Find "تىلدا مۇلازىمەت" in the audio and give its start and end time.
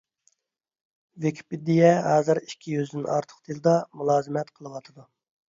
3.51-4.53